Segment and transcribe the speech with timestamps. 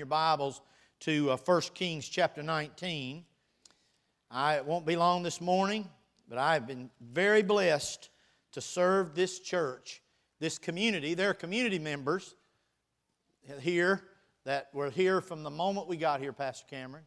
[0.00, 0.62] your Bibles
[1.00, 3.22] to uh, 1 Kings chapter 19.
[4.30, 5.90] I it won't be long this morning,
[6.26, 8.08] but I've been very blessed
[8.52, 10.00] to serve this church,
[10.38, 11.12] this community.
[11.12, 12.34] There are community members
[13.60, 14.02] here
[14.44, 17.04] that were here from the moment we got here, Pastor Cameron.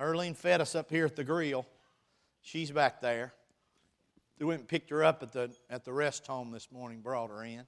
[0.00, 1.66] Erlene fed us up here at the grill.
[2.42, 3.34] She's back there.
[4.38, 7.30] We went and picked her up at the, at the rest home this morning, brought
[7.30, 7.66] her in.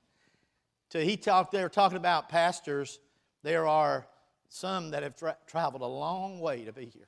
[0.90, 3.00] So he talked, they were talking about pastors.
[3.44, 4.06] There are
[4.48, 7.06] some that have tra- traveled a long way to be here.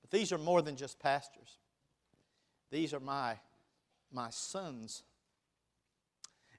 [0.00, 1.58] But these are more than just pastors.
[2.70, 3.36] These are my,
[4.10, 5.02] my sons.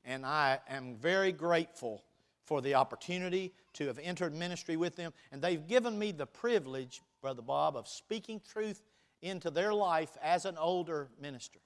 [0.05, 2.03] And I am very grateful
[2.45, 5.11] for the opportunity to have entered ministry with them.
[5.31, 8.83] And they've given me the privilege, Brother Bob, of speaking truth
[9.23, 11.59] into their life as an older minister.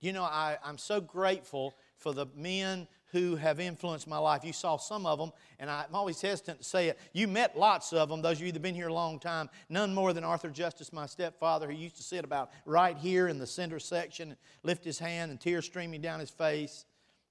[0.00, 4.44] You know, I, I'm so grateful for the men who have influenced my life.
[4.44, 6.98] You saw some of them, and I'm always hesitant to say it.
[7.12, 9.48] You met lots of them, those of you that have been here a long time.
[9.68, 13.38] None more than Arthur Justice, my stepfather, who used to sit about right here in
[13.38, 16.84] the center section, lift his hand, and tears streaming down his face.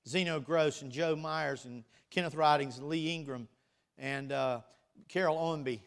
[0.07, 3.47] Zeno Gross and Joe Myers and Kenneth Ridings and Lee Ingram
[3.97, 4.61] and uh,
[5.09, 5.81] Carol Owenby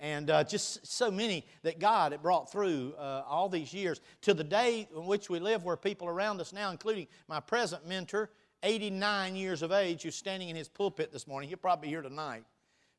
[0.00, 4.32] and uh, just so many that God had brought through uh, all these years to
[4.32, 8.30] the day in which we live, where people around us now, including my present mentor,
[8.62, 11.48] 89 years of age, who's standing in his pulpit this morning.
[11.48, 12.44] He'll probably be here tonight,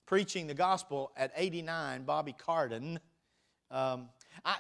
[0.06, 3.00] preaching the gospel at 89, Bobby Carden.
[3.72, 4.10] Um,
[4.46, 4.58] I,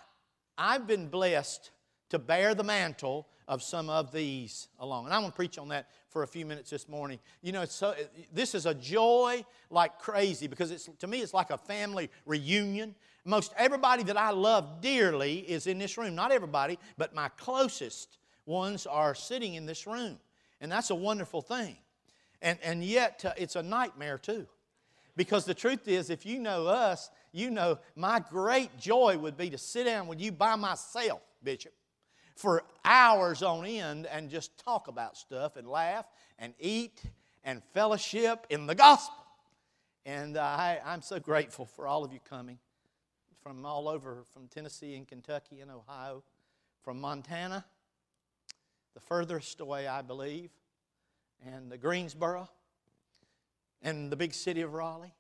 [0.58, 1.69] I've been blessed
[2.09, 5.06] to bear the mantle of some of these along.
[5.06, 7.20] And I want to preach on that for a few minutes this morning.
[7.42, 7.95] You know, so,
[8.34, 12.94] this is a joy like crazy because it's, to me it's like a family reunion.
[13.23, 16.14] Most everybody that I love dearly is in this room.
[16.14, 20.20] Not everybody, but my closest ones are sitting in this room.
[20.59, 21.78] And that's a wonderful thing.
[22.42, 24.48] And, and yet, uh, it's a nightmare too.
[25.16, 29.50] Because the truth is, if you know us, you know my great joy would be
[29.50, 31.73] to sit down with you by myself, Bishop,
[32.42, 36.06] for hours on end and just talk about stuff and laugh
[36.40, 37.03] and eat
[37.44, 39.16] and fellowship in the gospel.
[40.06, 42.57] And uh, I, I'm so grateful for all of you coming
[43.44, 46.24] from all over, from Tennessee and Kentucky and Ohio,
[46.84, 47.63] from Montana,
[48.96, 50.50] the furthest away, I believe,
[51.46, 52.50] and the Greensboro,
[53.84, 55.13] and the big city of Raleigh.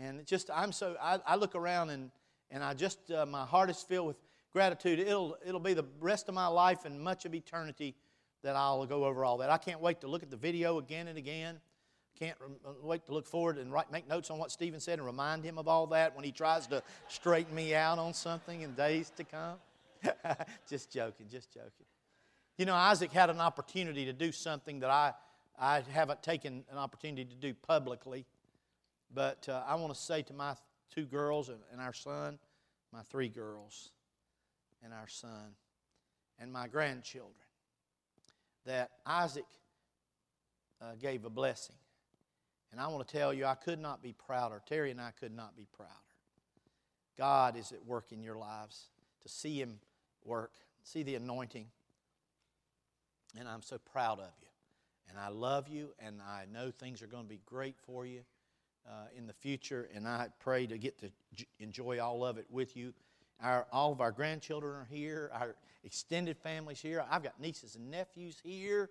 [0.00, 2.10] And just, I'm so, I, I look around and,
[2.50, 4.16] and I just, uh, my heart is filled with
[4.52, 4.98] gratitude.
[4.98, 7.94] It'll, it'll be the rest of my life and much of eternity
[8.42, 9.50] that I'll go over all that.
[9.50, 11.60] I can't wait to look at the video again and again.
[12.18, 15.06] Can't uh, wait to look forward and write, make notes on what Stephen said and
[15.06, 18.74] remind him of all that when he tries to straighten me out on something in
[18.74, 19.56] days to come.
[20.68, 21.86] just joking, just joking.
[22.58, 25.12] You know, Isaac had an opportunity to do something that I,
[25.58, 28.26] I haven't taken an opportunity to do publicly.
[29.14, 30.54] But uh, I want to say to my
[30.94, 32.38] two girls and, and our son,
[32.92, 33.90] my three girls,
[34.84, 35.54] and our son
[36.38, 37.34] and my grandchildren
[38.66, 39.46] that Isaac
[40.80, 41.76] uh, gave a blessing.
[42.70, 44.62] And I want to tell you, I could not be prouder.
[44.66, 45.92] Terry and I could not be prouder.
[47.18, 48.86] God is at work in your lives
[49.22, 49.78] to see Him
[50.24, 51.66] work, see the anointing.
[53.38, 54.48] And I'm so proud of you.
[55.10, 58.20] And I love you, and I know things are going to be great for you
[58.88, 59.88] uh, in the future.
[59.94, 61.10] And I pray to get to
[61.58, 62.94] enjoy all of it with you.
[63.42, 67.04] Our, all of our grandchildren are here, our extended family's here.
[67.10, 68.90] I've got nieces and nephews here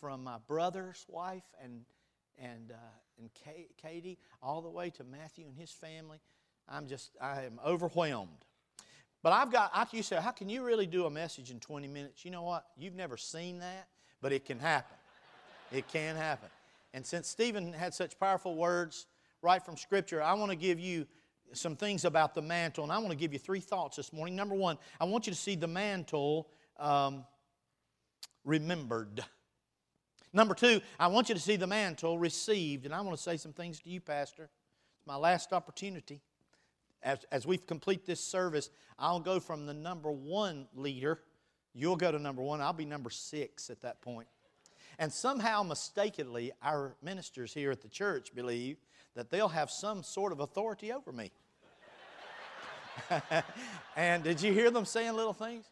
[0.00, 1.82] from my brother's wife and,
[2.38, 3.30] and, uh, and
[3.76, 6.18] Katie, all the way to Matthew and his family.
[6.68, 8.44] I'm just, I am overwhelmed.
[9.22, 11.88] But I've got, I, you say, how can you really do a message in 20
[11.88, 12.24] minutes?
[12.24, 12.64] You know what?
[12.78, 13.88] You've never seen that,
[14.20, 14.96] but it can happen.
[15.72, 16.48] It can happen.
[16.94, 19.06] And since Stephen had such powerful words
[19.42, 21.06] right from Scripture, I want to give you
[21.52, 24.34] some things about the mantle, and I want to give you three thoughts this morning.
[24.34, 27.24] Number one, I want you to see the mantle um,
[28.44, 29.24] remembered.
[30.32, 33.36] Number two, I want you to see the mantle received, and I want to say
[33.36, 34.50] some things to you, Pastor.
[34.98, 36.22] It's my last opportunity.
[37.02, 41.20] As, as we complete this service, I'll go from the number one leader.
[41.74, 42.60] You'll go to number one.
[42.60, 44.26] I'll be number six at that point.
[44.98, 48.76] And somehow, mistakenly, our ministers here at the church believe
[49.14, 51.30] that they'll have some sort of authority over me.
[53.96, 55.64] and did you hear them saying little things?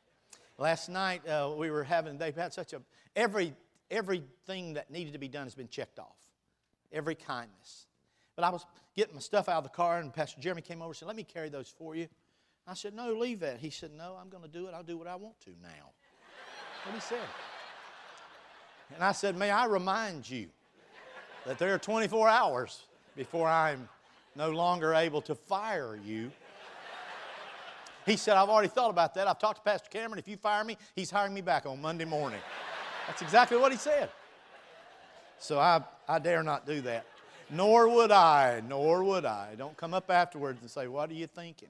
[0.59, 2.83] Last night uh, we were having, they've had such a,
[3.17, 3.55] every,
[3.91, 6.17] everything that needed to be done has been checked off.
[6.93, 7.87] Every kindness.
[8.37, 10.91] But I was getting my stuff out of the car and Pastor Jeremy came over
[10.91, 12.09] and said, let me carry those for you.
[12.67, 13.59] I said, no, leave that.
[13.59, 14.75] He said, no, I'm going to do it.
[14.75, 15.91] I'll do what I want to now.
[16.85, 17.19] What he said.
[18.95, 20.49] And I said, may I remind you
[21.47, 22.85] that there are 24 hours
[23.17, 23.89] before I'm
[24.37, 26.31] no longer able to fire you.
[28.07, 29.29] He said, I've already thought about that.
[29.29, 30.19] I've talked to Pastor Cameron.
[30.19, 32.41] If you fire me, he's hiring me back on Monday morning.
[33.07, 34.09] That's exactly what he said.
[35.39, 37.07] So I, I dare not do that.
[37.51, 39.55] Nor would I, nor would I.
[39.57, 41.69] Don't come up afterwards and say, What are you thinking?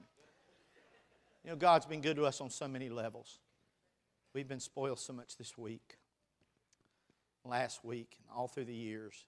[1.43, 3.39] You know, God's been good to us on so many levels.
[4.33, 5.97] We've been spoiled so much this week,
[7.45, 9.25] last week, and all through the years.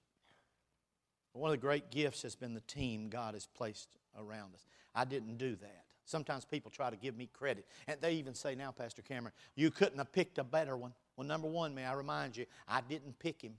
[1.33, 4.65] One of the great gifts has been the team God has placed around us.
[4.93, 5.83] I didn't do that.
[6.05, 7.65] Sometimes people try to give me credit.
[7.87, 10.93] And they even say now, Pastor Cameron, you couldn't have picked a better one.
[11.17, 13.55] Well, number one, may I remind you, I didn't pick him.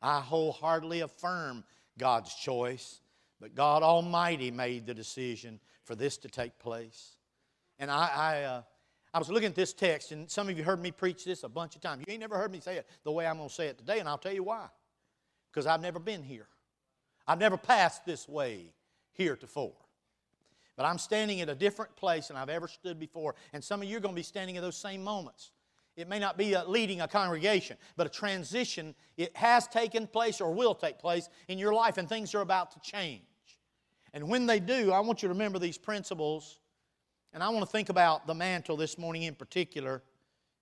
[0.00, 1.64] I wholeheartedly affirm
[1.98, 3.00] God's choice,
[3.40, 7.16] but God Almighty made the decision for this to take place.
[7.78, 8.62] And I, I, uh,
[9.14, 11.48] I was looking at this text, and some of you heard me preach this a
[11.48, 12.04] bunch of times.
[12.06, 13.98] You ain't never heard me say it the way I'm going to say it today,
[13.98, 14.68] and I'll tell you why.
[15.50, 16.46] Because I've never been here.
[17.26, 18.72] I've never passed this way
[19.12, 19.76] heretofore.
[20.76, 23.34] But I'm standing at a different place than I've ever stood before.
[23.52, 25.50] And some of you are going to be standing at those same moments.
[25.94, 30.40] It may not be a leading a congregation, but a transition, it has taken place
[30.40, 33.22] or will take place in your life, and things are about to change.
[34.14, 36.60] And when they do, I want you to remember these principles.
[37.34, 40.02] And I want to think about the mantle this morning in particular.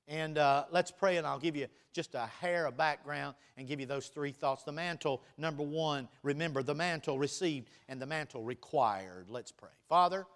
[0.07, 3.81] And uh, let's pray, and I'll give you just a hair of background and give
[3.81, 4.63] you those three thoughts.
[4.63, 9.27] The mantle, number one, remember, the mantle received and the mantle required.
[9.29, 9.71] Let's pray.
[9.89, 10.27] Father,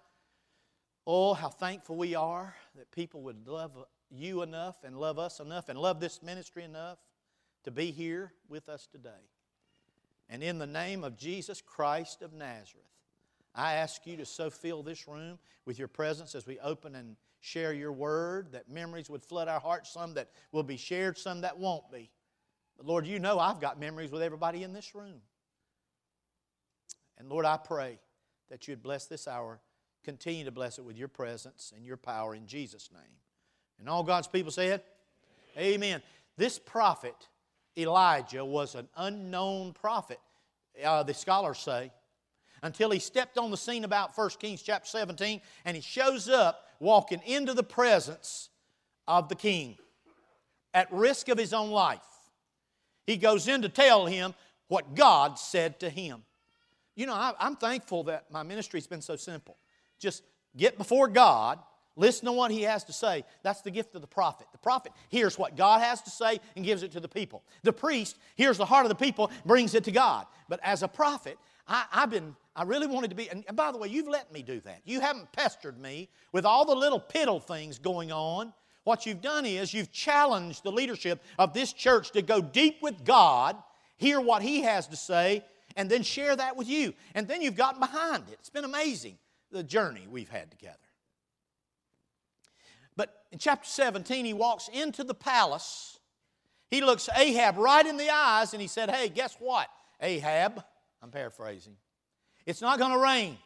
[1.07, 3.71] oh, how thankful we are that people would love
[4.09, 6.97] you enough and love us enough and love this ministry enough
[7.63, 9.09] to be here with us today.
[10.29, 12.85] And in the name of Jesus Christ of Nazareth,
[13.55, 17.15] I ask you to so fill this room with your presence as we open and
[17.39, 21.41] share your word, that memories would flood our hearts, some that will be shared, some
[21.41, 22.09] that won't be.
[22.75, 25.21] But Lord, you know I've got memories with everybody in this room.
[27.17, 27.99] And Lord, I pray
[28.49, 29.59] that you'd bless this hour.
[30.03, 33.01] Continue to bless it with your presence and your power in Jesus' name.
[33.79, 34.81] And all God's people said,
[35.57, 35.73] Amen.
[35.73, 36.01] Amen.
[36.37, 37.15] This prophet,
[37.77, 40.19] Elijah, was an unknown prophet,
[40.83, 41.91] uh, the scholars say,
[42.65, 46.67] until he stepped on the scene about 1 Kings chapter 17 and he shows up
[46.79, 48.49] walking into the presence
[49.07, 49.77] of the king
[50.73, 51.99] at risk of his own life.
[53.05, 54.33] He goes in to tell him
[54.67, 56.23] what God said to him.
[56.95, 59.57] You know, I, am thankful that my ministry's been so simple.
[59.99, 60.23] Just
[60.57, 61.59] get before God,
[61.95, 63.23] listen to what He has to say.
[63.43, 64.47] That's the gift of the prophet.
[64.51, 67.43] The prophet hears what God has to say and gives it to the people.
[67.63, 70.25] The priest hears the heart of the people, brings it to God.
[70.49, 71.37] But as a prophet,
[71.67, 74.41] I, have been, I really wanted to be, and by the way, you've let me
[74.41, 74.81] do that.
[74.85, 78.53] You haven't pestered me with all the little piddle things going on.
[78.83, 83.03] What you've done is you've challenged the leadership of this church to go deep with
[83.03, 83.57] God,
[83.97, 85.43] hear what He has to say,
[85.75, 86.93] and then share that with you.
[87.15, 88.37] And then you've gotten behind it.
[88.39, 89.17] It's been amazing,
[89.51, 90.77] the journey we've had together.
[93.35, 95.99] In chapter 17, he walks into the palace.
[96.71, 99.67] He looks Ahab right in the eyes and he said, Hey, guess what,
[100.01, 100.63] Ahab?
[101.03, 101.75] I'm paraphrasing.
[102.45, 103.37] It's not going to rain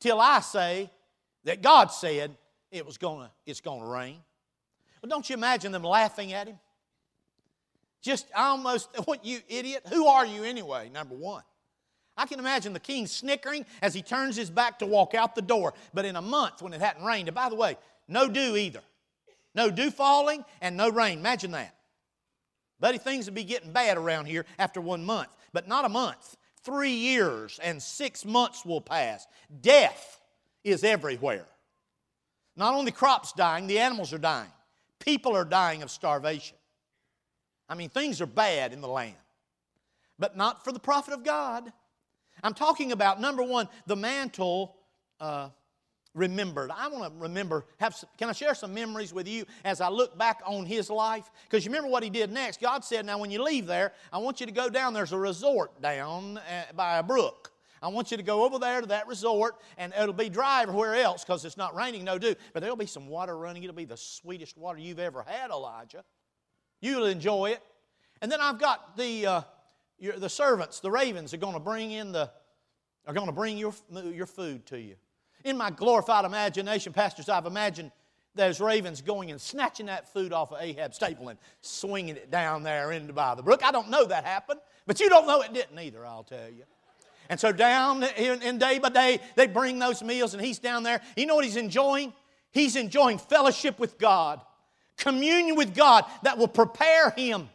[0.00, 0.90] till I say
[1.44, 2.36] that God said
[2.70, 4.18] it was to, it's going to rain.
[5.02, 6.58] Well, don't you imagine them laughing at him?
[8.02, 9.86] Just almost, what you idiot?
[9.88, 10.90] Who are you anyway?
[10.92, 11.42] Number one.
[12.18, 15.40] I can imagine the king snickering as he turns his back to walk out the
[15.40, 15.72] door.
[15.94, 18.82] But in a month when it hadn't rained, and by the way, no dew either.
[19.54, 21.18] No dew falling and no rain.
[21.18, 21.74] Imagine that.
[22.80, 26.36] Buddy, things would be getting bad around here after one month but not a month.
[26.62, 29.26] Three years and six months will pass.
[29.60, 30.20] Death
[30.64, 31.46] is everywhere.
[32.56, 34.50] Not only crops dying, the animals are dying.
[34.98, 36.56] People are dying of starvation.
[37.68, 39.14] I mean, things are bad in the land.
[40.18, 41.72] But not for the prophet of God.
[42.42, 44.76] I'm talking about, number one, the mantle
[45.20, 45.50] uh,
[46.14, 46.70] remembered.
[46.70, 49.88] I want to remember, have some, can I share some memories with you as I
[49.88, 51.30] look back on his life?
[51.44, 52.60] Because you remember what he did next.
[52.60, 54.94] God said, Now, when you leave there, I want you to go down.
[54.94, 57.52] There's a resort down uh, by a brook.
[57.80, 60.96] I want you to go over there to that resort, and it'll be dry everywhere
[60.96, 62.34] else because it's not raining, no dew.
[62.52, 63.62] But there'll be some water running.
[63.62, 66.04] It'll be the sweetest water you've ever had, Elijah.
[66.80, 67.62] You'll enjoy it.
[68.20, 69.40] And then I've got the, uh,
[69.98, 72.30] your, the servants, the ravens, are going to bring in the,
[73.06, 73.72] are going to bring your,
[74.12, 74.96] your food to you.
[75.48, 77.90] In my glorified imagination, pastors, I've imagined
[78.34, 82.62] those ravens going and snatching that food off of Ahab's table and swinging it down
[82.62, 83.64] there into by the brook.
[83.64, 86.64] I don't know that happened, but you don't know it didn't either, I'll tell you.
[87.30, 90.82] And so down in, in day by day, they bring those meals and he's down
[90.82, 91.00] there.
[91.16, 92.12] You know what he's enjoying?
[92.50, 94.40] He's enjoying fellowship with God,
[94.96, 97.48] communion with God that will prepare him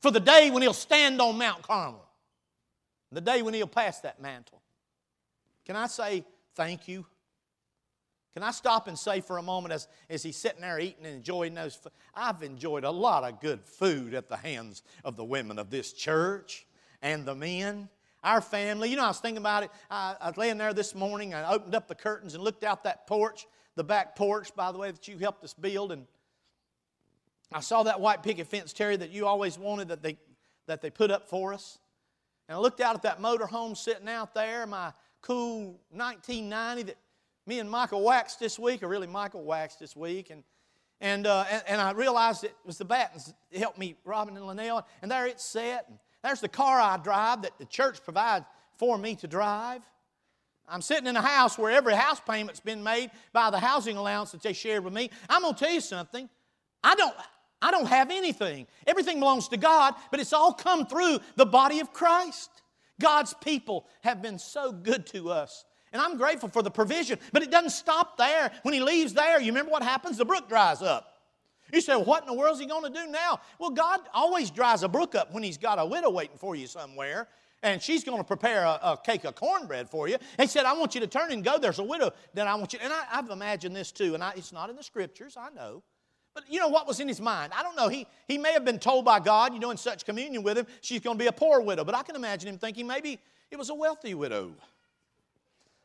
[0.00, 2.06] for the day when he'll stand on Mount Carmel.
[3.12, 4.60] The day when He'll pass that mantle.
[5.64, 6.24] Can I say
[6.60, 7.06] thank you?
[8.34, 11.14] Can I stop and say for a moment as, as he's sitting there eating and
[11.16, 11.80] enjoying those?
[12.14, 15.94] I've enjoyed a lot of good food at the hands of the women of this
[15.94, 16.66] church
[17.00, 17.88] and the men.
[18.22, 19.70] Our family, you know, I was thinking about it.
[19.90, 21.32] I, I was laying there this morning.
[21.32, 24.76] I opened up the curtains and looked out that porch, the back porch, by the
[24.76, 25.92] way, that you helped us build.
[25.92, 26.06] And
[27.50, 30.18] I saw that white picket fence, Terry, that you always wanted that they,
[30.66, 31.78] that they put up for us.
[32.50, 36.96] And I looked out at that motor home sitting out there, my cool 1990 that
[37.46, 40.44] me and Michael waxed this week, or really Michael waxed this week, and
[41.02, 44.86] and, uh, and, and, I realized it was the Battens helped me, Robin and Linnell,
[45.00, 45.86] and there it's set.
[45.88, 48.44] And there's the car I drive that the church provides
[48.76, 49.80] for me to drive.
[50.68, 54.32] I'm sitting in a house where every house payment's been made by the housing allowance
[54.32, 55.10] that they shared with me.
[55.28, 56.28] I'm to tell you something.
[56.84, 57.14] I don't,
[57.62, 58.66] I don't have anything.
[58.86, 62.50] Everything belongs to God, but it's all come through the body of Christ.
[63.00, 65.64] God's people have been so good to us.
[65.92, 68.52] And I'm grateful for the provision, but it doesn't stop there.
[68.62, 70.18] When he leaves there, you remember what happens?
[70.18, 71.10] The brook dries up.
[71.72, 73.40] You say, what in the world is he going to do now?
[73.58, 76.66] Well, God always dries a brook up when he's got a widow waiting for you
[76.66, 77.28] somewhere,
[77.62, 80.16] and she's going to prepare a, a cake of cornbread for you.
[80.38, 81.58] He said, I want you to turn and go.
[81.58, 82.78] There's a widow that I want you.
[82.82, 85.82] And I, have imagined this too, and I, it's not in the scriptures, I know.
[86.34, 87.52] But you know what was in his mind?
[87.56, 87.88] I don't know.
[87.88, 90.66] He, he may have been told by God, you know, in such communion with him,
[90.80, 91.84] she's going to be a poor widow.
[91.84, 93.18] But I can imagine him thinking maybe
[93.50, 94.52] it was a wealthy widow.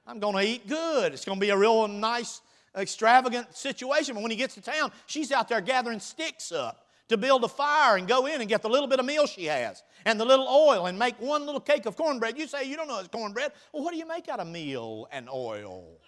[0.05, 1.13] I'm going to eat good.
[1.13, 2.41] It's going to be a real nice,
[2.77, 4.13] extravagant situation.
[4.13, 7.47] But when he gets to town, she's out there gathering sticks up to build a
[7.47, 10.25] fire and go in and get the little bit of meal she has and the
[10.25, 12.37] little oil and make one little cake of cornbread.
[12.37, 13.51] You say you don't know it's cornbread.
[13.73, 15.99] Well, what do you make out of meal and oil?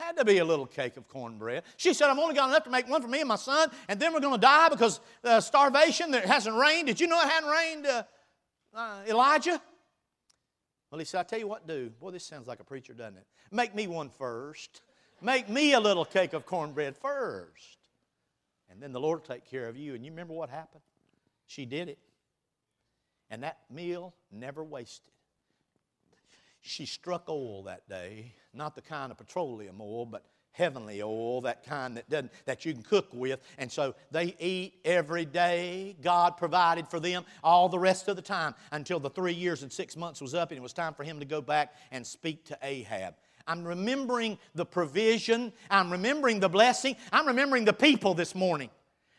[0.00, 1.62] Had to be a little cake of cornbread.
[1.76, 4.00] She said, I've only got enough to make one for me and my son, and
[4.00, 6.86] then we're going to die because uh, starvation, it hasn't rained.
[6.86, 8.02] Did you know it hadn't rained, uh,
[8.74, 9.60] uh, Elijah?
[10.90, 11.90] Well, he said, I tell you what, do.
[12.00, 13.26] Boy, this sounds like a preacher, doesn't it?
[13.50, 14.80] Make me one first.
[15.20, 17.78] Make me a little cake of cornbread first.
[18.70, 19.94] And then the Lord will take care of you.
[19.94, 20.82] And you remember what happened?
[21.46, 21.98] She did it.
[23.30, 25.12] And that meal never wasted.
[26.62, 31.64] She struck oil that day, not the kind of petroleum oil, but heavenly oil, that
[31.64, 33.40] kind that, doesn't, that you can cook with.
[33.58, 35.96] And so they eat every day.
[36.02, 39.72] God provided for them all the rest of the time until the three years and
[39.72, 42.44] six months was up and it was time for him to go back and speak
[42.46, 43.14] to Ahab.
[43.46, 45.52] I'm remembering the provision.
[45.70, 46.96] I'm remembering the blessing.
[47.12, 48.70] I'm remembering the people this morning.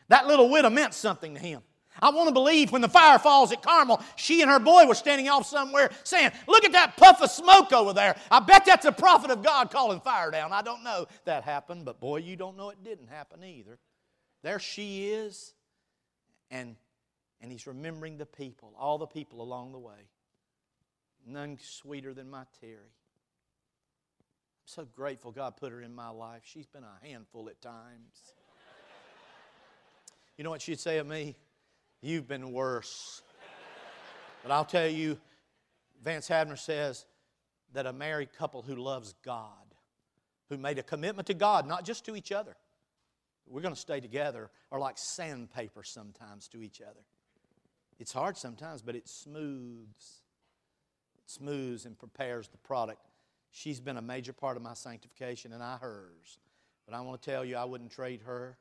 [0.08, 1.62] That little widow meant something to him.
[2.00, 4.94] I want to believe when the fire falls at Carmel, she and her boy were
[4.94, 8.16] standing off somewhere saying, Look at that puff of smoke over there.
[8.30, 10.52] I bet that's a prophet of God calling fire down.
[10.52, 13.78] I don't know that happened, but boy, you don't know it didn't happen either.
[14.42, 15.52] There she is,
[16.50, 16.76] and,
[17.40, 20.08] and he's remembering the people, all the people along the way.
[21.26, 22.74] None sweeter than my Terry.
[22.74, 26.42] I'm so grateful God put her in my life.
[26.44, 28.32] She's been a handful at times.
[30.36, 31.36] You know what she'd say of me?
[32.02, 33.22] You've been worse.
[34.42, 35.18] But I'll tell you,
[36.02, 37.06] Vance Havner says
[37.72, 39.46] that a married couple who loves God,
[40.48, 42.56] who made a commitment to God, not just to each other,
[43.46, 47.00] we're going to stay together, are like sandpaper sometimes to each other.
[48.00, 50.22] It's hard sometimes, but it smooths.
[51.14, 53.00] It smooths and prepares the product.
[53.52, 56.38] She's been a major part of my sanctification, and I hers.
[56.84, 58.56] But I want to tell you, I wouldn't trade her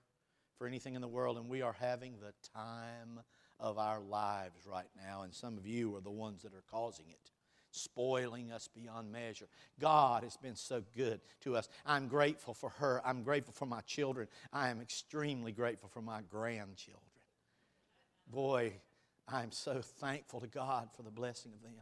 [0.62, 3.20] for anything in the world, and we are having the time
[3.60, 7.06] of our lives right now, and some of you are the ones that are causing
[7.10, 7.32] it.
[7.72, 9.48] Spoiling us beyond measure.
[9.80, 11.68] God has been so good to us.
[11.84, 13.02] I'm grateful for her.
[13.04, 14.28] I'm grateful for my children.
[14.54, 17.02] I am extremely grateful for my grandchildren.
[18.28, 18.74] Boy,
[19.28, 21.74] I'm so thankful to God for the blessing of them,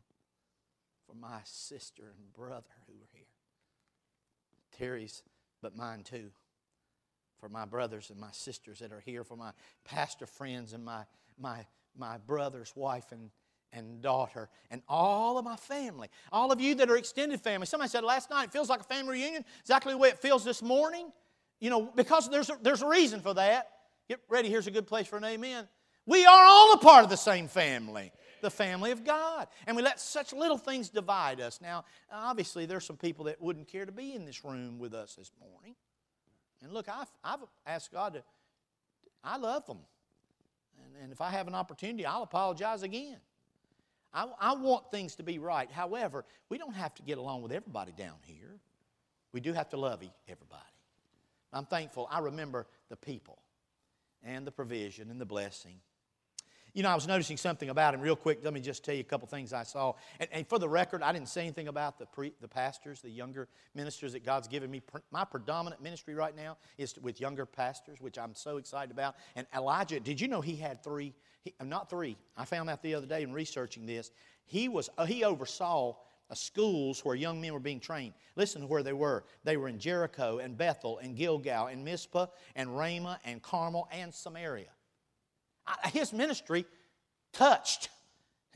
[1.06, 3.26] for my sister and brother who are here.
[4.72, 5.22] Terry's,
[5.62, 6.30] but mine too
[7.40, 9.52] for my brothers and my sisters that are here, for my
[9.86, 11.04] pastor friends and my,
[11.40, 11.66] my,
[11.98, 13.30] my brother's wife and,
[13.72, 16.10] and daughter, and all of my family.
[16.32, 17.66] All of you that are extended family.
[17.66, 20.44] Somebody said last night it feels like a family reunion, exactly the way it feels
[20.44, 21.12] this morning.
[21.60, 23.70] You know, because there's a, there's a reason for that.
[24.08, 25.68] Get ready, here's a good place for an amen.
[26.06, 29.48] We are all a part of the same family the family of God.
[29.68, 31.60] And we let such little things divide us.
[31.62, 35.16] Now, obviously, there's some people that wouldn't care to be in this room with us
[35.16, 35.76] this morning.
[36.62, 38.24] And look, I've, I've asked God to,
[39.24, 39.80] I love them.
[40.78, 43.18] And, and if I have an opportunity, I'll apologize again.
[44.14, 45.72] I, I want things to be right.
[45.72, 48.60] However, we don't have to get along with everybody down here.
[49.32, 50.64] We do have to love everybody.
[51.54, 52.08] I'm thankful.
[52.12, 53.40] I remember the people
[54.24, 55.80] and the provision and the blessing.
[56.74, 58.42] You know, I was noticing something about him real quick.
[58.44, 59.94] Let me just tell you a couple things I saw.
[60.20, 63.10] And, and for the record, I didn't say anything about the, pre, the pastors, the
[63.10, 64.82] younger ministers that God's given me.
[65.12, 69.16] My predominant ministry right now is with younger pastors, which I'm so excited about.
[69.36, 71.14] And Elijah, did you know he had three?
[71.42, 72.18] He, not three.
[72.38, 74.12] I found out the other day in researching this.
[74.46, 75.96] He was uh, he oversaw
[76.30, 78.14] uh, schools where young men were being trained.
[78.36, 79.24] Listen to where they were.
[79.44, 84.14] They were in Jericho and Bethel and Gilgal and Mizpah and Ramah and Carmel and
[84.14, 84.70] Samaria
[85.86, 86.66] his ministry
[87.34, 87.90] touched.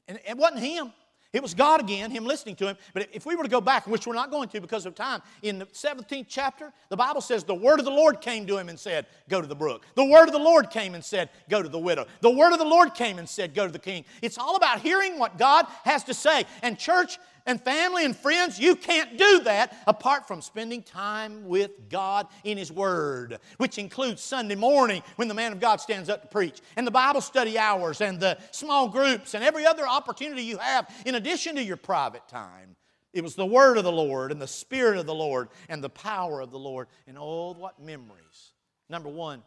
[0.07, 0.91] And it wasn't him.
[1.33, 2.77] It was God again, him listening to him.
[2.93, 5.19] But if we were to go back, which we're not going to because of time,
[5.41, 8.69] in the 17th chapter, the Bible says the word of the Lord came to him
[8.69, 9.83] and said, Go to the brook.
[9.95, 12.05] The word of the Lord came and said, Go to the widow.
[12.21, 14.05] The word of the Lord came and said, Go to the king.
[14.21, 16.45] It's all about hearing what God has to say.
[16.61, 21.89] And, church, and family and friends, you can't do that apart from spending time with
[21.89, 26.21] God in His Word, which includes Sunday morning when the man of God stands up
[26.21, 30.43] to preach, and the Bible study hours, and the small groups, and every other opportunity
[30.43, 32.75] you have in addition to your private time.
[33.11, 35.89] It was the Word of the Lord, and the Spirit of the Lord, and the
[35.89, 38.53] power of the Lord, and oh, what memories.
[38.89, 39.43] Number one,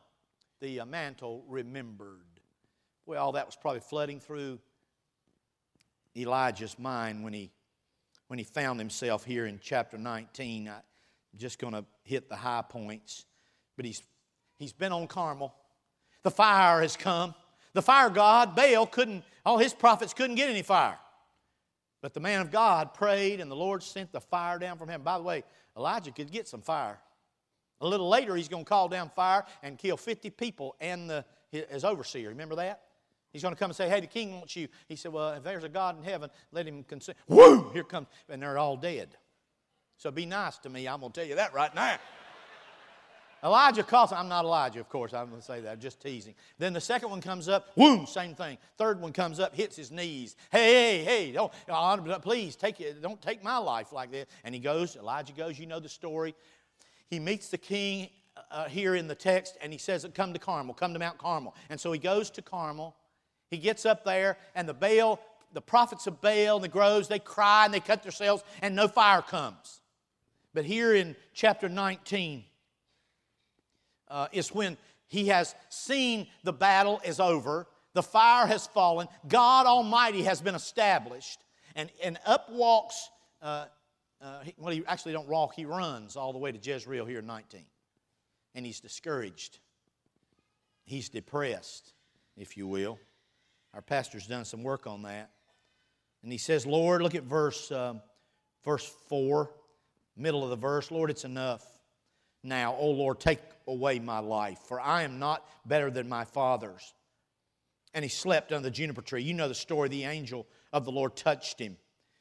[0.61, 2.21] the uh, mantle remembered.
[3.07, 4.59] Well, that was probably flooding through
[6.17, 7.51] Elijah's mind when he
[8.29, 10.69] when he found himself here in chapter 19.
[10.69, 10.75] I'm
[11.37, 13.25] just going to hit the high points.
[13.77, 14.03] But he's,
[14.59, 15.55] he's been on Carmel.
[16.23, 17.35] The fire has come.
[17.73, 20.99] The fire god, Baal, couldn't, all his prophets couldn't get any fire.
[22.03, 25.05] But the man of God prayed, and the Lord sent the fire down from heaven.
[25.05, 25.45] By the way,
[25.77, 26.99] Elijah could get some fire.
[27.81, 31.25] A little later, he's going to call down fire and kill 50 people and the,
[31.51, 32.31] his overseer.
[32.31, 32.81] Remember that?
[33.37, 34.67] He's going to come and say, Hey, the king wants you.
[34.89, 37.19] He said, Well, if there's a God in heaven, let him consider.
[37.29, 37.69] Whoo!
[37.75, 39.09] Here comes, and they're all dead.
[39.99, 40.89] So be nice to me.
[40.89, 41.99] I'm going to tell you that right now.
[43.45, 46.35] Elijah calls, I'm not Elijah, of course, I'm going to say that, I'm just teasing.
[46.59, 48.57] Then the second one comes up, boom, same thing.
[48.79, 50.35] Third one comes up, hits his knees.
[50.51, 54.27] Hey, hey, hey, don't, uh, please, take it, don't take my life like this.
[54.43, 56.35] And he goes, Elijah goes, you know the story.
[57.09, 58.09] He meets the king
[58.51, 61.55] uh, here in the text, and he says, Come to Carmel, come to Mount Carmel.
[61.71, 62.97] And so he goes to Carmel,
[63.51, 65.21] he gets up there, and the Baal,
[65.53, 68.89] the prophets of Baal and the groves, they cry and they cut themselves, and no
[68.89, 69.81] fire comes.
[70.55, 72.45] But here in chapter 19
[74.09, 79.67] uh, is when he has seen the battle is over, the fire has fallen, God
[79.67, 81.41] Almighty has been established,
[81.75, 83.67] and, and up walks, uh,
[84.21, 87.27] uh, well, he actually don't walk, he runs all the way to Jezreel here in
[87.27, 87.63] 19.
[88.55, 89.59] And he's discouraged.
[90.85, 91.93] He's depressed,
[92.37, 92.99] if you will.
[93.77, 95.31] Our pastor's done some work on that.
[96.23, 98.01] And he says, Lord, look at verse, um,
[98.65, 99.51] verse 4,
[100.17, 100.91] middle of the verse.
[100.91, 101.63] Lord, it's enough.
[102.43, 106.95] Now, O Lord, take away my life, for I am not better than my fathers.
[107.93, 109.23] And he slept under the juniper tree.
[109.23, 109.91] You know the story.
[109.91, 111.77] The angel of the Lord touched him.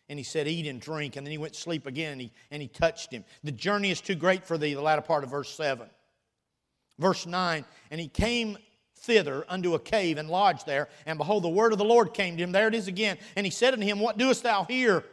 [0.09, 1.15] And he said, Eat and drink.
[1.15, 3.23] And then he went to sleep again and he, and he touched him.
[3.45, 5.89] The journey is too great for thee, the latter part of verse 7.
[6.99, 8.57] Verse 9, and he came
[9.05, 10.89] thither unto a cave and lodged there.
[11.05, 12.51] And behold, the word of the Lord came to him.
[12.51, 13.17] There it is again.
[13.35, 15.03] And he said unto him, What doest thou here?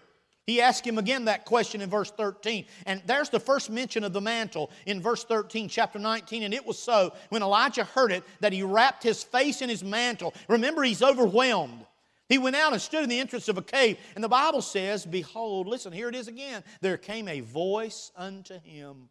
[0.46, 2.64] He asked him again that question in verse 13.
[2.86, 6.42] And there's the first mention of the mantle in verse 13, chapter 19.
[6.42, 9.84] And it was so when Elijah heard it that he wrapped his face in his
[9.84, 10.34] mantle.
[10.48, 11.86] Remember, he's overwhelmed.
[12.28, 13.98] He went out and stood in the entrance of a cave.
[14.14, 16.64] And the Bible says, Behold, listen, here it is again.
[16.80, 19.08] There came a voice unto him.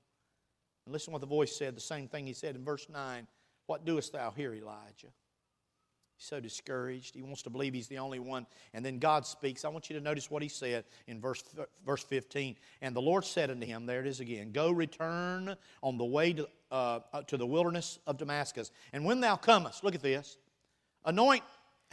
[0.86, 3.26] And listen what the voice said, the same thing he said in verse 9.
[3.72, 5.08] What doest thou here, Elijah?
[6.18, 7.16] He's so discouraged.
[7.16, 8.46] He wants to believe he's the only one.
[8.74, 9.64] And then God speaks.
[9.64, 11.42] I want you to notice what he said in verse,
[11.86, 12.58] verse 15.
[12.82, 16.34] And the Lord said unto him, There it is again, Go return on the way
[16.34, 18.72] to, uh, to the wilderness of Damascus.
[18.92, 20.38] And when thou comest, look at this,
[21.06, 21.44] anoint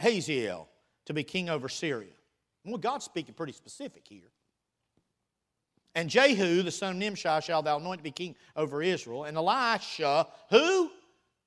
[0.01, 0.67] Hazael
[1.05, 2.11] to be king over Syria.
[2.65, 4.31] Well, God's speaking pretty specific here.
[5.95, 9.23] And Jehu, the son of Nimshi, shall thou anoint to be king over Israel.
[9.23, 10.91] And Elisha, who?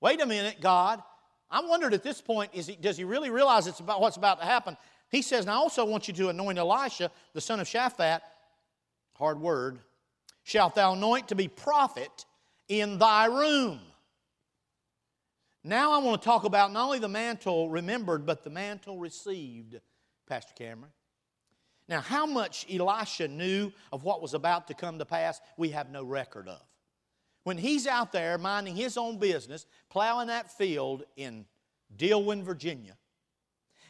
[0.03, 1.01] Wait a minute, God.
[1.49, 4.45] I wondered at this point, he, does he really realize it's about what's about to
[4.45, 4.77] happen?
[5.11, 8.21] He says, and I also want you to anoint Elisha, the son of Shaphat,
[9.15, 9.79] hard word,
[10.43, 12.27] shalt thou anoint to be prophet
[12.69, 13.79] in thy room.
[15.63, 19.79] Now I want to talk about not only the mantle remembered, but the mantle received,
[20.27, 20.91] Pastor Cameron.
[21.89, 25.91] Now, how much Elisha knew of what was about to come to pass, we have
[25.91, 26.61] no record of
[27.45, 31.45] when he's out there minding his own business, plowing that field in
[31.97, 32.97] Dillwyn, Virginia,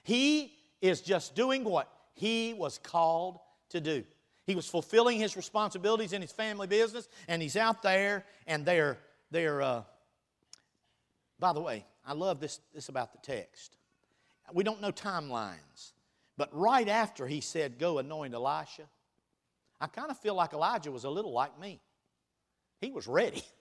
[0.03, 3.39] he is just doing what he was called
[3.71, 4.05] to do.
[4.47, 8.99] He was fulfilling his responsibilities in his family business, and he's out there, and they're,
[9.31, 9.83] they're uh,
[11.39, 13.77] by the way, I love this, this about the text.
[14.53, 15.93] we don't know timelines.
[16.37, 18.85] But right after he said, Go anoint Elisha,
[19.81, 21.81] I kind of feel like Elijah was a little like me.
[22.83, 23.43] He was ready.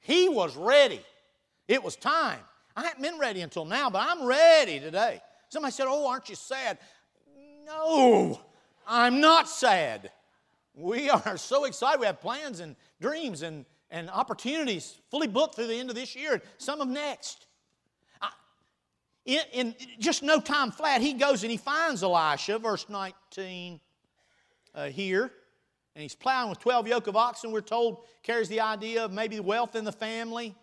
[0.00, 1.00] He was ready.
[1.66, 2.38] It was time.
[2.76, 5.20] I haven't been ready until now, but I'm ready today.
[5.48, 6.78] Somebody said, Oh, aren't you sad?
[7.66, 8.40] No,
[8.86, 10.12] I'm not sad.
[10.76, 11.98] We are so excited.
[11.98, 16.14] We have plans and dreams and, and opportunities fully booked through the end of this
[16.14, 17.48] year and some of next.
[18.22, 18.28] I,
[19.24, 23.80] in, in just no time flat, he goes and he finds Elisha, verse 19
[24.72, 25.32] uh, here
[25.96, 29.40] and he's plowing with 12 yoke of oxen, we're told, carries the idea of maybe
[29.40, 30.54] wealth in the family.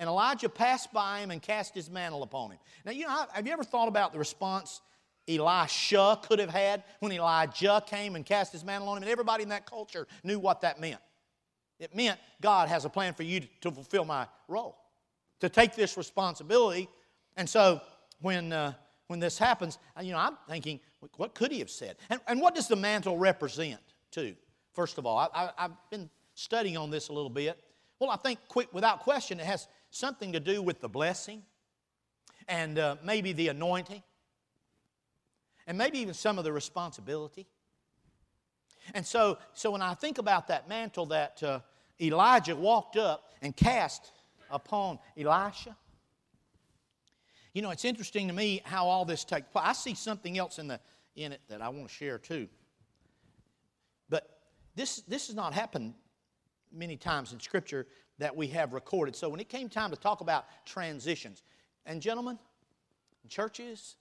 [0.00, 2.58] And Elijah passed by him and cast his mantle upon him.
[2.84, 4.80] Now, you know, have you ever thought about the response
[5.28, 9.04] Elisha could have had when Elijah came and cast his mantle on him?
[9.04, 11.00] And everybody in that culture knew what that meant.
[11.78, 14.76] It meant God has a plan for you to fulfill my role,
[15.38, 16.88] to take this responsibility.
[17.36, 17.80] And so
[18.20, 18.72] when, uh,
[19.06, 20.80] when this happens, you know, I'm thinking,
[21.16, 21.94] what could he have said?
[22.08, 24.34] And, and what does the mantle represent, too?
[24.72, 25.18] First of all.
[25.18, 27.58] I, have been studying on this a little bit.
[27.98, 31.42] Well, I think quick, without question, it has something to do with the blessing
[32.48, 34.02] and uh, maybe the anointing
[35.66, 37.46] and maybe even some of the responsibility.
[38.94, 41.60] And so, so when I think about that mantle that uh,
[42.00, 44.12] Elijah walked up and cast
[44.50, 45.76] upon Elisha,
[47.52, 49.64] you know, it's interesting to me how all this takes place.
[49.66, 50.80] I see something else in, the,
[51.16, 52.48] in it that I want to share too.
[54.74, 55.94] This, this has not happened
[56.72, 57.86] many times in Scripture
[58.18, 59.16] that we have recorded.
[59.16, 61.42] So when it came time to talk about transitions,
[61.86, 62.38] and gentlemen,
[63.28, 63.96] churches,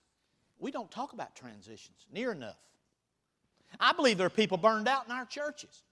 [0.60, 2.58] we don't talk about transitions near enough.
[3.80, 5.84] I believe there are people burned out in our churches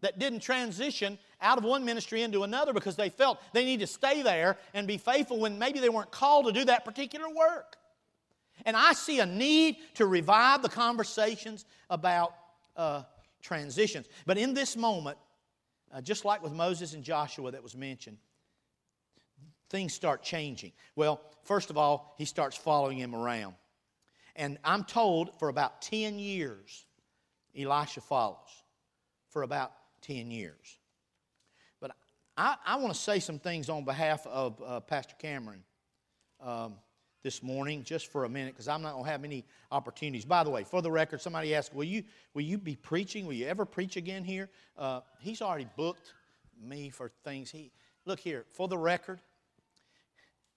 [0.00, 3.86] that didn't transition out of one ministry into another because they felt they need to
[3.86, 7.76] stay there and be faithful when maybe they weren't called to do that particular work.
[8.64, 12.34] And I see a need to revive the conversations about
[12.76, 13.02] uh,
[13.46, 14.08] transitions.
[14.26, 15.16] But in this moment,
[15.92, 18.18] uh, just like with Moses and Joshua that was mentioned,
[19.70, 20.72] things start changing.
[20.96, 23.54] Well, first of all, he starts following him around.
[24.34, 26.84] And I'm told for about 10 years,
[27.56, 28.62] Elisha follows.
[29.30, 30.78] For about 10 years.
[31.80, 31.92] But
[32.36, 35.62] I, I want to say some things on behalf of uh, Pastor Cameron.
[36.40, 36.74] Um,
[37.22, 40.24] this morning just for a minute because I'm not going to have many opportunities.
[40.24, 43.26] By the way, for the record, somebody asked, Will you, will you be preaching?
[43.26, 44.48] Will you ever preach again here?
[44.78, 46.14] Uh, he's already booked
[46.62, 47.50] me for things.
[47.50, 47.72] He
[48.06, 49.20] Look here, for the record,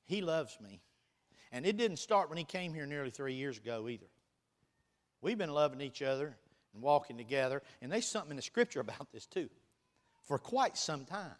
[0.05, 0.81] he loves me.
[1.51, 4.05] And it didn't start when he came here nearly three years ago either.
[5.21, 6.37] We've been loving each other
[6.73, 9.49] and walking together, and there's something in the scripture about this too,
[10.21, 11.35] for quite some time.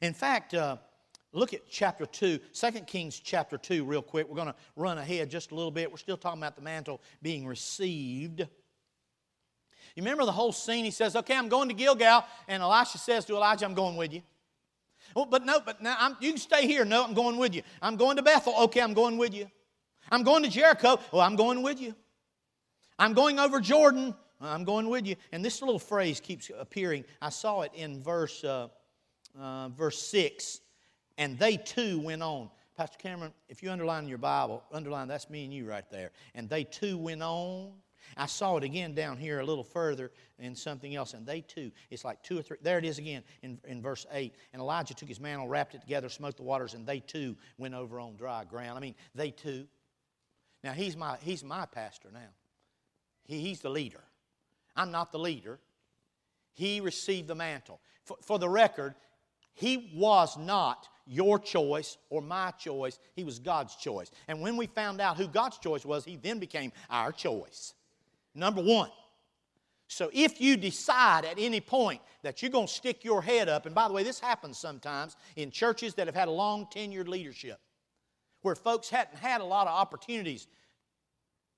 [0.00, 0.76] In fact, uh,
[1.34, 4.28] Look at chapter 2, 2 Kings chapter 2, real quick.
[4.28, 5.90] We're going to run ahead just a little bit.
[5.90, 8.40] We're still talking about the mantle being received.
[8.40, 10.84] You remember the whole scene?
[10.84, 12.24] He says, Okay, I'm going to Gilgal.
[12.48, 14.22] And Elisha says to Elijah, I'm going with you.
[15.16, 16.84] Well, but no, but now I'm, you can stay here.
[16.84, 17.62] No, I'm going with you.
[17.80, 18.54] I'm going to Bethel.
[18.64, 19.50] Okay, I'm going with you.
[20.10, 20.98] I'm going to Jericho.
[21.12, 21.94] Well, I'm going with you.
[22.98, 24.14] I'm going over Jordan.
[24.40, 25.16] I'm going with you.
[25.32, 27.04] And this little phrase keeps appearing.
[27.22, 28.68] I saw it in verse, uh,
[29.38, 30.60] uh, verse 6
[31.18, 32.50] and they too went on.
[32.76, 36.10] Pastor Cameron, if you underline your Bible, underline that's me and you right there.
[36.34, 37.72] And they too went on.
[38.16, 41.70] I saw it again down here a little further in something else, and they too.
[41.90, 42.56] It's like two or three.
[42.62, 44.34] There it is again in, in verse 8.
[44.52, 47.74] And Elijah took his mantle, wrapped it together, smote the waters, and they too went
[47.74, 48.76] over on dry ground.
[48.76, 49.66] I mean, they too.
[50.64, 52.20] Now, he's my, he's my pastor now.
[53.24, 54.02] He, he's the leader.
[54.76, 55.58] I'm not the leader.
[56.54, 57.80] He received the mantle.
[58.04, 58.94] For, for the record,
[59.54, 62.98] he was not your choice or my choice.
[63.14, 64.10] He was God's choice.
[64.28, 67.74] And when we found out who God's choice was, He then became our choice.
[68.34, 68.90] Number one.
[69.88, 73.66] So if you decide at any point that you're going to stick your head up,
[73.66, 77.08] and by the way, this happens sometimes in churches that have had a long tenured
[77.08, 77.60] leadership,
[78.40, 80.46] where folks hadn't had a lot of opportunities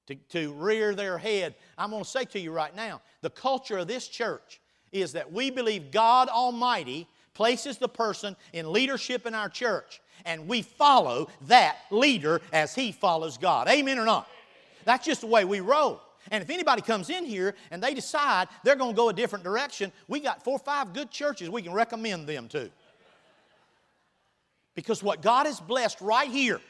[0.09, 1.55] to, to rear their head.
[1.79, 5.33] I'm going to say to you right now the culture of this church is that
[5.33, 11.29] we believe God Almighty places the person in leadership in our church, and we follow
[11.49, 13.69] that leader as he follows God.
[13.69, 14.29] Amen or not?
[14.85, 16.01] That's just the way we roll.
[16.31, 19.45] And if anybody comes in here and they decide they're going to go a different
[19.45, 22.71] direction, we got four or five good churches we can recommend them to.
[24.75, 26.61] Because what God has blessed right here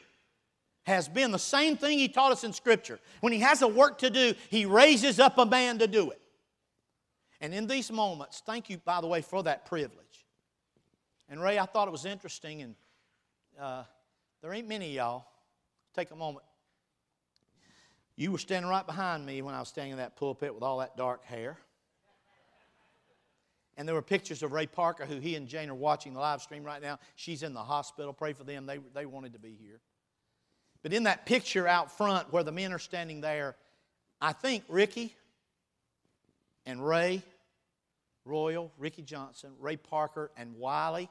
[0.85, 2.99] has been the same thing He taught us in Scripture.
[3.21, 6.21] When He has a work to do, He raises up a man to do it.
[7.41, 10.04] And in these moments, thank you, by the way, for that privilege.
[11.29, 12.75] And Ray, I thought it was interesting, and
[13.59, 13.83] uh,
[14.41, 15.25] there ain't many y'all.
[15.95, 16.45] Take a moment.
[18.15, 20.79] You were standing right behind me when I was standing in that pulpit with all
[20.79, 21.57] that dark hair.
[23.77, 26.41] And there were pictures of Ray Parker, who he and Jane are watching the live
[26.41, 26.97] stream right now.
[27.15, 28.13] She's in the hospital.
[28.13, 28.65] Pray for them.
[28.65, 29.81] They, they wanted to be here.
[30.81, 33.57] But in that picture out front where the men are standing there,
[34.21, 35.15] I think Ricky
[36.65, 37.23] and Ray
[38.25, 41.09] Royal, Ricky Johnson, Ray Parker, and Wiley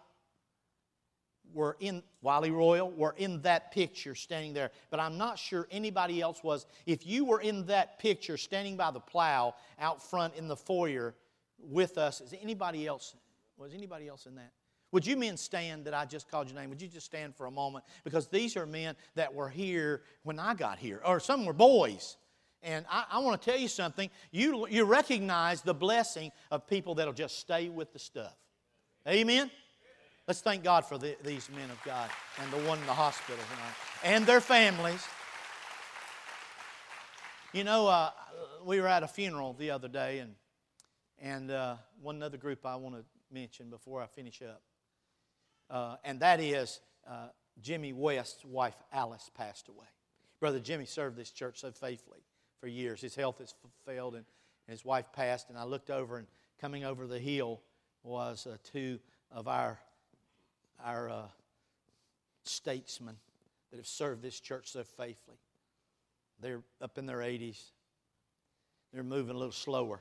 [1.52, 6.20] were in Wiley Royal were in that picture standing there, but I'm not sure anybody
[6.20, 6.66] else was.
[6.86, 11.14] If you were in that picture standing by the plow out front in the foyer
[11.58, 13.14] with us, is anybody else
[13.56, 14.52] was anybody else in that?
[14.90, 16.70] Would you men stand that I just called your name?
[16.70, 17.84] Would you just stand for a moment?
[18.04, 22.16] Because these are men that were here when I got here, or some were boys.
[22.64, 24.08] And I, I want to tell you something.
[24.30, 28.34] You, you recognize the blessing of people that'll just stay with the stuff.
[29.06, 29.50] Amen?
[30.26, 32.08] Let's thank God for the, these men of God
[32.40, 35.06] and the one in the hospital tonight and their families.
[37.52, 38.10] You know, uh,
[38.64, 40.34] we were at a funeral the other day, and,
[41.20, 44.62] and uh, one other group I want to mention before I finish up,
[45.70, 47.28] uh, and that is uh,
[47.60, 49.86] Jimmy West's wife Alice passed away.
[50.40, 52.24] Brother Jimmy served this church so faithfully
[52.64, 53.02] for years.
[53.02, 53.52] His health has
[53.84, 54.24] failed, and,
[54.66, 55.50] and his wife passed.
[55.50, 56.26] And I looked over, and
[56.58, 57.60] coming over the hill
[58.02, 58.98] was uh, two
[59.30, 59.78] of our
[60.82, 61.26] our uh,
[62.44, 63.16] statesmen
[63.70, 65.36] that have served this church so faithfully.
[66.40, 67.60] They're up in their 80s.
[68.94, 70.00] They're moving a little slower,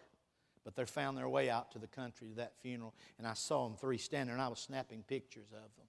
[0.64, 2.94] but they found their way out to the country to that funeral.
[3.18, 5.88] And I saw them three standing and I was snapping pictures of them.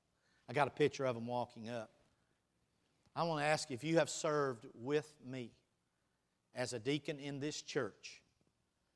[0.49, 1.91] I got a picture of them walking up.
[3.15, 5.53] I want to ask you if you have served with me
[6.55, 8.23] as a deacon in this church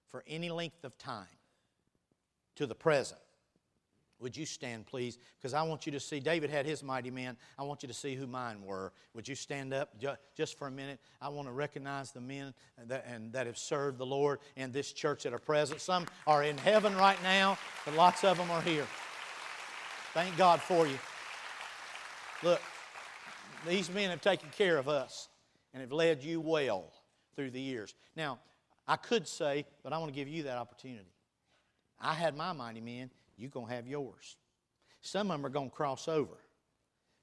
[0.08, 1.26] for any length of time
[2.56, 3.20] to the present,
[4.20, 5.16] would you stand, please?
[5.38, 6.18] Because I want you to see.
[6.18, 7.36] David had his mighty men.
[7.56, 8.92] I want you to see who mine were.
[9.14, 9.94] Would you stand up
[10.34, 10.98] just for a minute?
[11.20, 12.52] I want to recognize the men
[12.86, 15.80] that, and that have served the Lord in this church that are present.
[15.80, 18.86] Some are in heaven right now, but lots of them are here.
[20.14, 20.98] Thank God for you.
[22.42, 22.60] Look,
[23.68, 25.28] these men have taken care of us
[25.72, 26.92] and have led you well
[27.38, 27.94] through the years.
[28.16, 28.40] Now,
[28.88, 31.14] I could say, but I want to give you that opportunity.
[32.00, 34.36] I had my mighty men, you're going to have yours.
[35.02, 36.36] Some of them are going to cross over,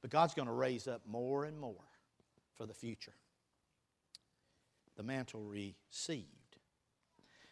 [0.01, 1.83] but God's going to raise up more and more
[2.55, 3.11] for the future.
[4.95, 6.29] The mantle received.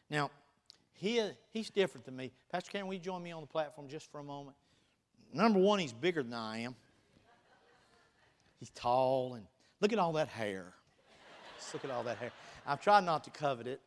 [0.10, 0.32] Now,
[0.94, 2.32] he, he's different than me.
[2.50, 4.56] Pastor will you join me on the platform just for a moment?
[5.34, 6.76] Number one, he's bigger than I am.
[8.58, 9.46] He's tall and
[9.82, 10.74] look at all that hair.
[11.74, 12.32] Look at all that hair.
[12.66, 13.82] I've tried not to covet it.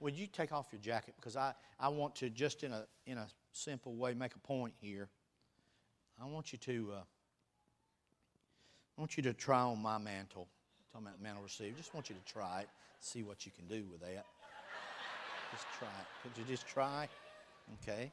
[0.00, 1.14] Would you take off your jacket?
[1.16, 4.74] Because I, I want to, just in a, in a simple way, make a point
[4.80, 5.08] here.
[6.20, 7.02] I want you to, uh,
[8.96, 10.48] I want you to try on my mantle.
[10.48, 11.76] I'm talking about mantle receive.
[11.76, 12.68] Just want you to try it,
[13.00, 14.26] see what you can do with that.
[15.52, 16.06] Just try it.
[16.22, 17.08] Could you just try?
[17.82, 18.10] Okay.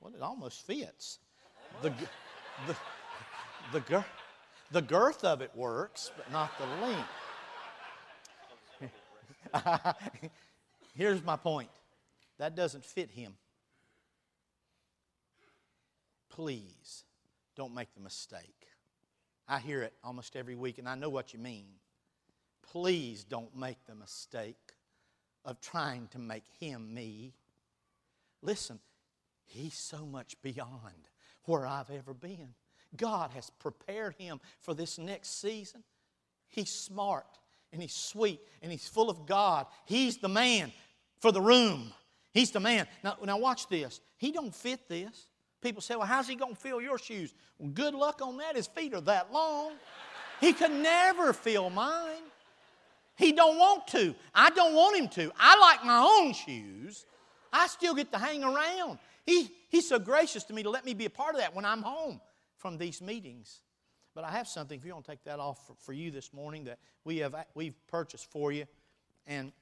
[0.00, 1.18] Well, it almost fits.
[1.82, 1.90] The,
[2.66, 2.76] the,
[3.72, 4.04] the, the,
[4.70, 7.08] the girth of it works, but not the length.
[10.94, 11.70] Here's my point
[12.38, 13.34] that doesn't fit him.
[16.28, 17.04] Please
[17.56, 18.66] don't make the mistake.
[19.48, 21.66] I hear it almost every week, and I know what you mean.
[22.70, 24.74] Please don't make the mistake
[25.44, 27.32] of trying to make him me.
[28.42, 28.78] Listen,
[29.46, 31.08] he's so much beyond
[31.44, 32.54] where I've ever been.
[32.96, 35.82] God has prepared him for this next season.
[36.48, 37.26] He's smart
[37.72, 39.66] and he's sweet and he's full of God.
[39.84, 40.72] He's the man
[41.20, 41.92] for the room.
[42.32, 42.86] He's the man.
[43.04, 44.00] Now, now watch this.
[44.16, 45.26] He don't fit this.
[45.60, 47.34] People say, well, how's he going to fill your shoes?
[47.58, 48.56] Well, good luck on that.
[48.56, 49.72] His feet are that long.
[50.40, 52.22] He could never fill mine.
[53.16, 54.14] He don't want to.
[54.32, 55.32] I don't want him to.
[55.36, 57.04] I like my own shoes.
[57.52, 59.00] I still get to hang around.
[59.26, 61.64] He, he's so gracious to me to let me be a part of that when
[61.64, 62.20] I'm home
[62.58, 63.60] from these meetings.
[64.14, 66.32] But I have something, if you want to take that off for, for you this
[66.32, 68.66] morning, that we have, we've purchased for you.
[69.26, 69.52] And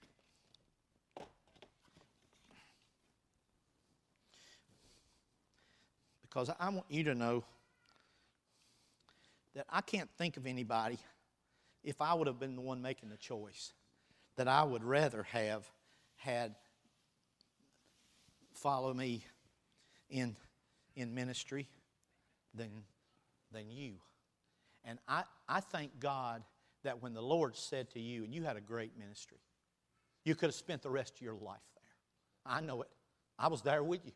[6.22, 7.44] because I want you to know
[9.54, 10.98] that I can't think of anybody,
[11.84, 13.72] if I would have been the one making the choice,
[14.36, 15.68] that I would rather have
[16.16, 16.54] had
[18.54, 19.24] follow me
[20.08, 20.34] in,
[20.94, 21.68] in ministry
[22.56, 22.70] than,
[23.52, 23.94] than you.
[24.84, 26.42] And I, I thank God
[26.84, 29.38] that when the Lord said to you, and you had a great ministry,
[30.24, 32.54] you could have spent the rest of your life there.
[32.54, 32.88] I know it.
[33.38, 34.12] I was there with you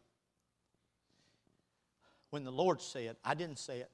[2.31, 3.91] when the Lord said, I didn't say it,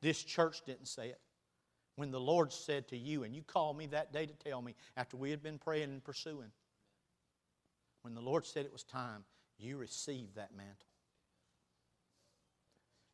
[0.00, 1.20] this church didn't say it,
[1.96, 4.74] when the Lord said to you, and you called me that day to tell me
[4.96, 6.50] after we had been praying and pursuing,
[8.02, 9.24] when the Lord said it was time,
[9.58, 10.86] you received that mantle.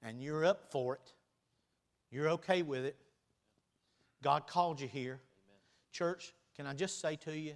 [0.03, 1.13] And you're up for it.
[2.11, 2.97] You're okay with it.
[4.23, 5.21] God called you here.
[5.93, 7.55] Church, can I just say to you,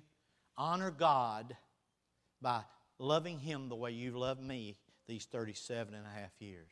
[0.57, 1.57] honor God
[2.41, 2.63] by
[2.99, 6.71] loving Him the way you've loved me these 37 and a half years.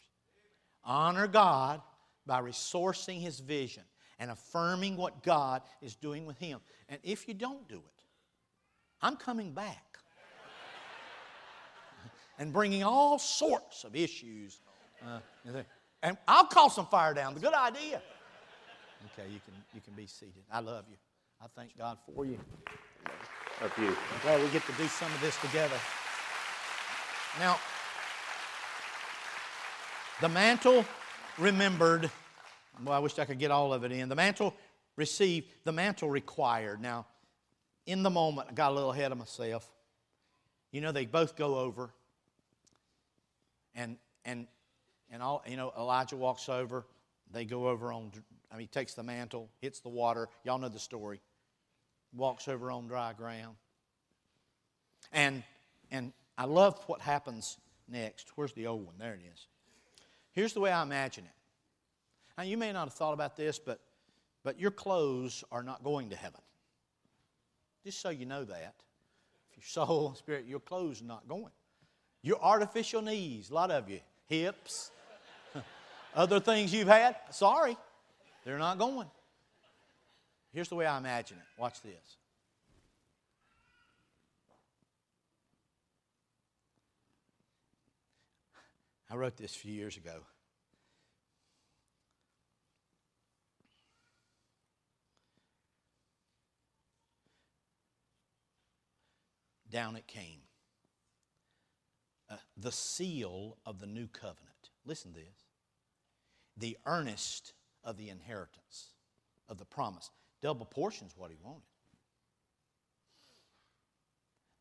[0.85, 1.81] Honor God
[2.27, 3.85] by resourcing His vision
[4.19, 6.61] and affirming what God is doing with Him.
[6.89, 8.05] And if you don't do it,
[9.01, 9.99] I'm coming back
[12.39, 14.61] and bringing all sorts of issues.
[15.07, 15.19] Uh,
[16.03, 17.35] and I'll call some fire down.
[17.35, 18.01] The good idea.
[19.13, 20.43] Okay, you can, you can be seated.
[20.51, 20.97] I love you.
[21.43, 22.39] I thank God for you.
[23.61, 23.89] Love you.
[23.89, 25.77] I'm glad we get to do some of this together.
[27.39, 27.59] Now,
[30.21, 30.85] the mantle
[31.39, 32.11] remembered,
[32.83, 34.09] well, I wish I could get all of it in.
[34.09, 34.55] The mantle
[34.97, 36.81] received, the mantle required.
[36.81, 37.07] Now,
[37.87, 39.71] in the moment, I got a little ahead of myself.
[40.71, 41.91] You know, they both go over,
[43.75, 44.47] and and
[45.15, 46.85] and all you know, Elijah walks over.
[47.33, 48.11] They go over on.
[48.53, 50.29] I mean, he takes the mantle, hits the water.
[50.45, 51.21] Y'all know the story.
[52.13, 53.57] Walks over on dry ground.
[55.13, 55.43] And
[55.91, 57.57] and I love what happens
[57.89, 58.33] next.
[58.35, 58.95] Where's the old one?
[58.99, 59.47] There it is.
[60.33, 61.31] Here's the way I imagine it.
[62.37, 63.79] Now, you may not have thought about this, but,
[64.43, 66.41] but your clothes are not going to heaven.
[67.85, 68.75] Just so you know that.
[69.53, 71.53] If your soul and spirit, your clothes are not going.
[72.23, 74.91] Your artificial knees, a lot of you, hips,
[76.15, 77.77] other things you've had, sorry,
[78.45, 79.09] they're not going.
[80.53, 81.61] Here's the way I imagine it.
[81.61, 82.17] Watch this.
[89.11, 90.21] I wrote this a few years ago.
[99.71, 100.41] Down it came.
[102.31, 104.71] Uh, the seal of the new covenant.
[104.87, 105.45] Listen to this.
[106.57, 108.93] The earnest of the inheritance
[109.49, 110.11] of the promise.
[110.41, 111.63] Double portion's what he wanted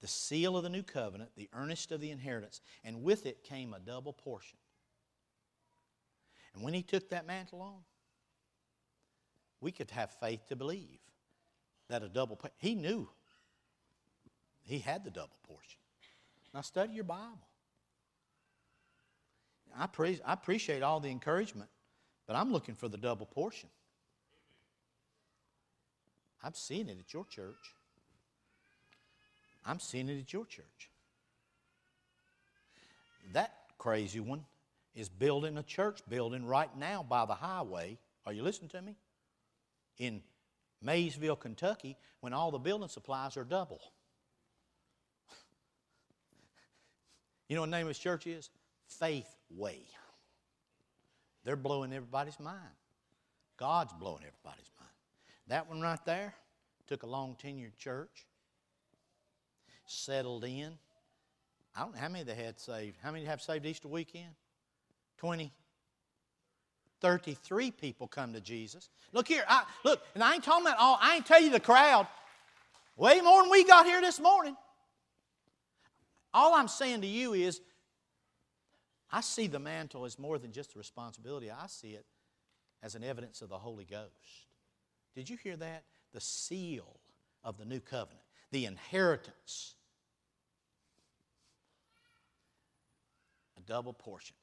[0.04, 3.74] the seal of the new covenant, the earnest of the inheritance, and with it came
[3.74, 4.58] a double portion.
[6.54, 7.80] And when he took that mantle on,
[9.62, 11.00] we could have faith to believe
[11.88, 13.08] that a double he knew
[14.62, 15.80] he had the double portion.
[16.54, 17.48] Now study your Bible.
[19.74, 21.70] I, pre- I appreciate all the encouragement,
[22.28, 23.70] but I'm looking for the double portion.
[26.44, 27.76] I'm seeing it at your church.
[29.66, 30.90] I'm seeing it at your church.
[33.32, 34.46] That crazy one
[34.94, 37.98] is building a church building right now by the highway.
[38.26, 38.96] Are you listening to me?
[39.98, 40.22] In
[40.82, 43.80] Maysville, Kentucky, when all the building supplies are double.
[47.50, 48.50] You know what the name of his church is?
[48.88, 49.86] Faith Way.
[51.44, 52.58] They're blowing everybody's mind.
[53.58, 54.92] God's blowing everybody's mind.
[55.48, 56.34] That one right there
[56.88, 58.26] took a long tenured church
[59.86, 60.78] settled in.
[61.76, 62.98] I don't know how many they had saved.
[63.02, 64.30] How many have saved Easter weekend?
[65.18, 65.52] 20.
[67.02, 68.90] 33 people come to Jesus.
[69.12, 71.60] Look here, I, look, and I ain't talking about all, I ain't tell you the
[71.60, 72.08] crowd.
[72.96, 74.56] Way more than we got here this morning.
[76.34, 77.60] All I'm saying to you is,
[79.14, 81.52] I see the mantle as more than just a responsibility.
[81.52, 82.06] I see it
[82.82, 84.10] as an evidence of the Holy Ghost.
[85.16, 85.84] Did you hear that?
[86.12, 87.00] The seal
[87.44, 88.24] of the new covenant
[88.54, 89.74] the inheritance.
[93.58, 94.36] A double portion.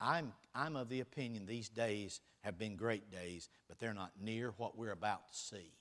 [0.00, 4.54] I'm, I'm of the opinion these days have been great days, but they're not near
[4.56, 5.72] what we're about to see.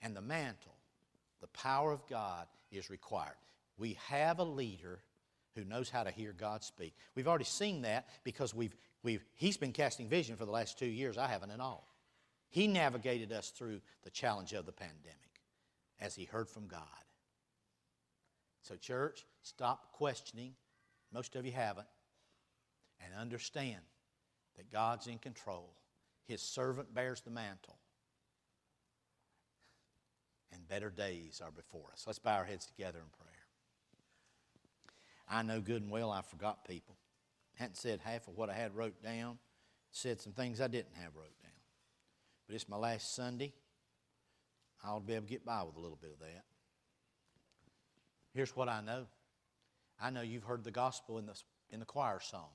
[0.00, 0.76] And the mantle,
[1.40, 3.36] the power of God is required.
[3.76, 5.00] We have a leader
[5.54, 6.94] who knows how to hear God speak.
[7.14, 10.86] We've already seen that because we've, we've, he's been casting vision for the last two
[10.86, 11.18] years.
[11.18, 11.88] I haven't at all.
[12.48, 15.40] He navigated us through the challenge of the pandemic
[16.00, 16.80] as he heard from God.
[18.62, 20.54] So, church, stop questioning.
[21.12, 21.86] Most of you haven't.
[23.04, 23.80] And understand
[24.56, 25.74] that God's in control.
[26.26, 27.78] His servant bears the mantle.
[30.52, 32.04] And better days are before us.
[32.06, 33.41] Let's bow our heads together in prayer.
[35.32, 36.94] I know good and well I forgot people.
[37.54, 39.38] Hadn't said half of what I had wrote down.
[39.90, 41.52] Said some things I didn't have wrote down.
[42.46, 43.54] But it's my last Sunday.
[44.84, 46.44] I'll be able to get by with a little bit of that.
[48.34, 49.06] Here's what I know
[50.00, 51.34] I know you've heard the gospel in the,
[51.70, 52.50] in the choir song.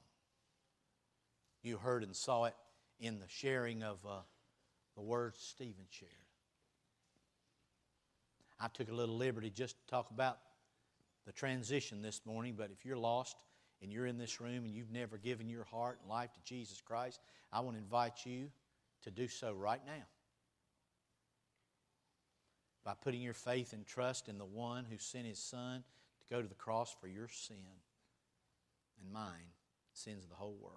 [1.64, 2.56] You heard and saw it
[3.00, 4.20] in the sharing of uh,
[4.96, 6.12] the words Stephen shared.
[8.60, 10.38] I took a little liberty just to talk about
[11.28, 13.36] the transition this morning, but if you're lost
[13.82, 16.82] and you're in this room and you've never given your heart and life to Jesus
[16.82, 17.20] Christ,
[17.52, 18.48] I want to invite you
[19.04, 20.06] to do so right now.
[22.86, 25.84] By putting your faith and trust in the one who sent his son
[26.22, 27.58] to go to the cross for your sin
[29.02, 29.52] and mine,
[29.92, 30.76] sins of the whole world.